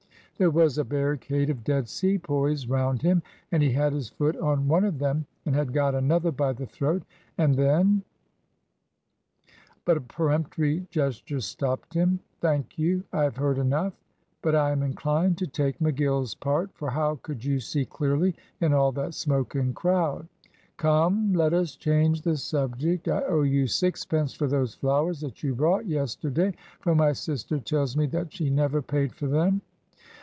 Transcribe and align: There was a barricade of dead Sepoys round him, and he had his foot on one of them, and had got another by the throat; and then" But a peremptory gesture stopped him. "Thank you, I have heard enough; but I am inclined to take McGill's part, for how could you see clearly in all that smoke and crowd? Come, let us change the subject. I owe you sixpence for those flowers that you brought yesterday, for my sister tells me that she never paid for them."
There 0.37 0.49
was 0.49 0.79
a 0.79 0.83
barricade 0.83 1.51
of 1.51 1.63
dead 1.63 1.87
Sepoys 1.87 2.65
round 2.65 3.03
him, 3.03 3.21
and 3.51 3.61
he 3.61 3.71
had 3.73 3.93
his 3.93 4.09
foot 4.09 4.35
on 4.37 4.67
one 4.67 4.83
of 4.83 4.97
them, 4.97 5.27
and 5.45 5.53
had 5.55 5.71
got 5.71 5.93
another 5.93 6.31
by 6.31 6.51
the 6.51 6.65
throat; 6.65 7.03
and 7.37 7.53
then" 7.53 8.01
But 9.85 9.97
a 9.97 10.01
peremptory 10.01 10.87
gesture 10.89 11.41
stopped 11.41 11.93
him. 11.93 12.21
"Thank 12.39 12.79
you, 12.79 13.03
I 13.13 13.21
have 13.23 13.35
heard 13.37 13.59
enough; 13.59 13.93
but 14.41 14.55
I 14.55 14.71
am 14.71 14.81
inclined 14.81 15.37
to 15.37 15.45
take 15.45 15.77
McGill's 15.77 16.33
part, 16.33 16.71
for 16.73 16.89
how 16.89 17.17
could 17.21 17.45
you 17.45 17.59
see 17.59 17.85
clearly 17.85 18.33
in 18.61 18.73
all 18.73 18.91
that 18.93 19.13
smoke 19.13 19.53
and 19.53 19.75
crowd? 19.75 20.27
Come, 20.77 21.33
let 21.33 21.53
us 21.53 21.75
change 21.75 22.23
the 22.23 22.35
subject. 22.35 23.07
I 23.07 23.21
owe 23.25 23.43
you 23.43 23.67
sixpence 23.67 24.33
for 24.33 24.47
those 24.47 24.73
flowers 24.73 25.21
that 25.21 25.43
you 25.43 25.53
brought 25.53 25.85
yesterday, 25.85 26.55
for 26.79 26.95
my 26.95 27.11
sister 27.13 27.59
tells 27.59 27.95
me 27.95 28.07
that 28.07 28.33
she 28.33 28.49
never 28.49 28.81
paid 28.81 29.13
for 29.13 29.27
them." 29.27 29.61